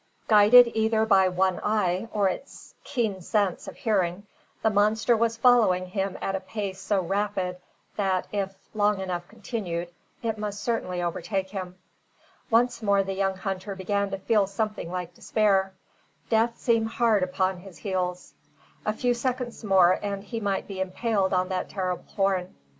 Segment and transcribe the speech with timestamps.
[0.27, 4.25] Guided either by one eye or its keen sense of hearing,
[4.63, 7.57] the monster was following him at a pace so rapid
[7.97, 9.91] that, if long enough continued,
[10.23, 11.77] it must certainly overtake him.
[12.49, 15.71] Once more the young hunter began to feel something like despair.
[16.31, 18.33] Death seemed hard upon his heels.
[18.87, 22.55] A few seconds more, and he might be impaled on that terrible horn.